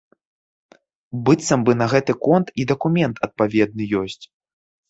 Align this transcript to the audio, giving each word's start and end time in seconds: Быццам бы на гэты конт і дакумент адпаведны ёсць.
Быццам 1.27 1.59
бы 1.67 1.75
на 1.83 1.89
гэты 1.93 2.11
конт 2.25 2.47
і 2.65 2.67
дакумент 2.75 3.15
адпаведны 3.29 3.83
ёсць. 4.01 4.23